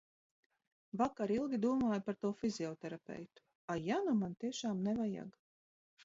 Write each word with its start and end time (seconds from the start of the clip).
Vakar 0.99 1.33
ilgi 1.33 1.57
domāju 1.65 2.01
par 2.07 2.17
to 2.25 2.31
fizioterapeitu. 2.39 3.43
A, 3.73 3.75
ja 3.89 3.99
nu 4.07 4.15
man 4.23 4.33
tiešām 4.45 4.81
nevajag? 4.89 5.37